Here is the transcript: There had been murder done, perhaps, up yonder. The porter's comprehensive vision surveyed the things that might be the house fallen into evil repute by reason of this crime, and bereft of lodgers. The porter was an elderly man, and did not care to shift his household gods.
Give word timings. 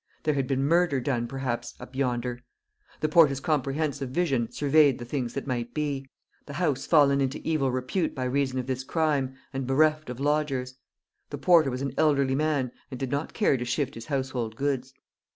There 0.23 0.33
had 0.33 0.47
been 0.47 0.63
murder 0.65 0.99
done, 0.99 1.27
perhaps, 1.27 1.75
up 1.79 1.95
yonder. 1.95 2.39
The 3.01 3.07
porter's 3.07 3.39
comprehensive 3.39 4.09
vision 4.09 4.51
surveyed 4.51 4.97
the 4.97 5.05
things 5.05 5.35
that 5.35 5.45
might 5.45 5.75
be 5.75 6.09
the 6.47 6.53
house 6.53 6.87
fallen 6.87 7.21
into 7.21 7.39
evil 7.47 7.69
repute 7.69 8.15
by 8.15 8.23
reason 8.23 8.57
of 8.57 8.65
this 8.65 8.83
crime, 8.83 9.35
and 9.53 9.67
bereft 9.67 10.09
of 10.09 10.19
lodgers. 10.19 10.73
The 11.29 11.37
porter 11.37 11.69
was 11.69 11.83
an 11.83 11.93
elderly 11.99 12.33
man, 12.33 12.71
and 12.89 12.99
did 12.99 13.11
not 13.11 13.33
care 13.35 13.57
to 13.57 13.63
shift 13.65 13.93
his 13.93 14.07
household 14.07 14.55
gods. 14.55 14.91